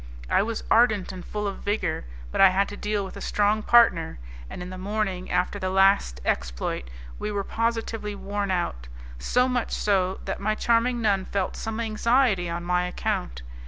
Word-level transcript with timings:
I 0.31 0.41
was 0.41 0.63
ardent 0.71 1.11
and 1.11 1.23
full 1.23 1.45
of 1.45 1.59
vigour, 1.59 2.05
but 2.31 2.41
I 2.41 2.49
had 2.49 2.67
to 2.69 2.75
deal 2.75 3.05
with 3.05 3.15
a 3.15 3.21
strong 3.21 3.61
partner, 3.61 4.17
and 4.49 4.63
in 4.63 4.71
the 4.71 4.77
morning, 4.79 5.29
after 5.29 5.59
the 5.59 5.69
last 5.69 6.19
exploit, 6.25 6.89
we 7.19 7.31
were 7.31 7.43
positively 7.43 8.15
worn 8.15 8.49
out; 8.49 8.87
so 9.19 9.47
much 9.47 9.71
so 9.71 10.19
that 10.25 10.39
my 10.39 10.55
charming 10.55 11.01
nun 11.03 11.25
felt 11.25 11.55
some 11.55 11.79
anxiety 11.79 12.49
on 12.49 12.63
my 12.63 12.87
account. 12.87 13.43